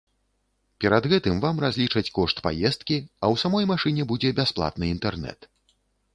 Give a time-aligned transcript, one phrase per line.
[0.85, 5.39] Перад гэтым вам разлічаць кошт паездкі, а ў самой машыне будзе бясплатны інтэрнэт.